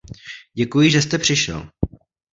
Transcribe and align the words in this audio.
Děkuji, 0.53 0.89
že 0.91 1.01
jste 1.01 1.17
přišel. 1.17 1.69